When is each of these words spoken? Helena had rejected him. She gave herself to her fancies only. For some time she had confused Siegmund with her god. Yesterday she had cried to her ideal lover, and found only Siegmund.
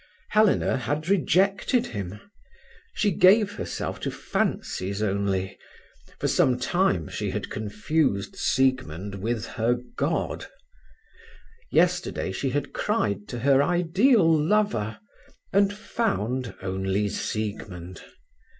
Helena 0.29 0.77
had 0.77 1.09
rejected 1.09 1.85
him. 1.85 2.19
She 2.95 3.11
gave 3.11 3.51
herself 3.57 3.99
to 3.99 4.09
her 4.09 4.15
fancies 4.15 4.99
only. 4.99 5.59
For 6.19 6.27
some 6.27 6.57
time 6.57 7.07
she 7.07 7.29
had 7.29 7.51
confused 7.51 8.35
Siegmund 8.35 9.13
with 9.21 9.45
her 9.45 9.77
god. 9.97 10.47
Yesterday 11.71 12.31
she 12.31 12.49
had 12.49 12.73
cried 12.73 13.27
to 13.27 13.41
her 13.41 13.61
ideal 13.61 14.27
lover, 14.27 14.97
and 15.53 15.71
found 15.71 16.55
only 16.63 17.07
Siegmund. 17.07 18.01